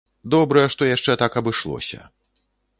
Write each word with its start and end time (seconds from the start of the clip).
Добра, 0.33 0.63
што 0.77 0.87
яшчэ 0.95 1.17
так 1.25 1.39
абышлося. 1.45 2.03